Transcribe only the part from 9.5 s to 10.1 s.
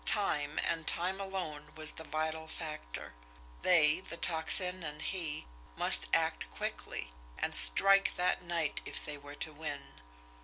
win.